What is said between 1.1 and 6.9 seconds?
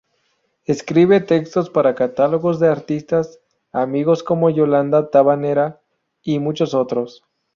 textos para catálogos de artistas amigos como Yolanda Tabanera, y muchos